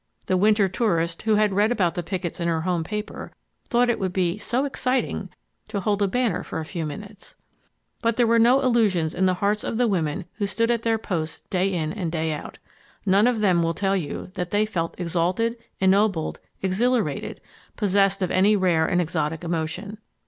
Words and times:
The 0.25 0.35
winter 0.35 0.67
tourist 0.67 1.21
who 1.21 1.35
had 1.35 1.53
read 1.53 1.71
about 1.71 1.93
the 1.93 2.01
pickets 2.01 2.39
in 2.39 2.47
her 2.47 2.61
home 2.61 2.83
paper 2.83 3.31
thought 3.69 3.87
it 3.87 3.99
would 3.99 4.11
be 4.13 4.39
"so 4.39 4.65
exciting" 4.65 5.29
to 5.67 5.79
hold 5.79 6.01
a 6.01 6.07
banner 6.07 6.41
for 6.41 6.59
a 6.59 6.65
few 6.65 6.87
minutes. 6.87 7.35
But 8.01 8.15
there 8.17 8.25
were 8.25 8.39
no 8.39 8.61
illusions 8.61 9.13
in 9.13 9.27
the 9.27 9.35
hearts 9.35 9.63
of 9.63 9.77
the 9.77 9.87
women 9.87 10.25
who 10.37 10.47
stood 10.47 10.71
at 10.71 10.81
their 10.81 10.97
posts 10.97 11.41
day 11.51 11.71
in 11.71 11.93
and 11.93 12.11
day 12.11 12.31
out. 12.31 12.57
None 13.05 13.27
of 13.27 13.41
them 13.41 13.61
will 13.61 13.75
tell 13.75 13.95
you 13.95 14.31
that 14.33 14.49
they 14.49 14.65
felt 14.65 14.99
exalted, 14.99 15.55
ennobled, 15.79 16.39
exhilarated, 16.63 17.39
possessed 17.77 18.23
of 18.23 18.31
any 18.31 18.55
rare 18.55 18.87
and 18.87 18.99
exotic 18.99 19.43
emotion. 19.43 19.99